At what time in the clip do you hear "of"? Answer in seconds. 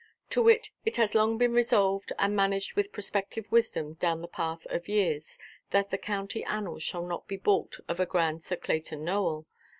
4.71-4.89, 7.87-7.99